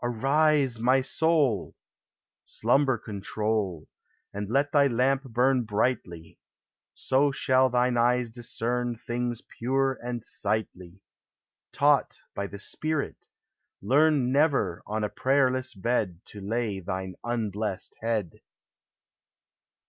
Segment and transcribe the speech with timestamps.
[0.00, 1.74] Arouse, my soul!
[2.44, 3.88] Slumber control,
[4.32, 6.38] And let thy lamp burn brightly;
[6.94, 11.00] So shall thine eyes discern Things pure and sightly;
[11.72, 13.26] Taught by the Spirit,
[13.80, 18.40] learn Never on a prayerless bed To lay thine unblest head.